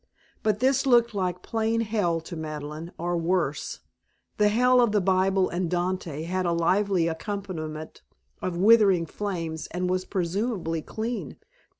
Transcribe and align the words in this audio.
But 0.41 0.61
this 0.61 0.87
looked 0.87 1.13
like 1.13 1.43
plain 1.43 1.81
Hell 1.81 2.21
to 2.21 2.35
Madeleine, 2.35 2.91
or 2.97 3.15
worse. 3.15 3.81
The 4.37 4.49
Hell 4.49 4.81
of 4.81 4.93
the 4.93 4.99
Bible 4.99 5.47
and 5.47 5.69
Dante 5.69 6.23
had 6.23 6.47
a 6.47 6.51
lively 6.53 7.07
accompaniment 7.07 8.01
of 8.41 8.57
writhing 8.57 9.05
flames 9.05 9.67
and 9.67 9.91
was 9.91 10.05
presumably 10.05 10.81
clean. 10.81 11.37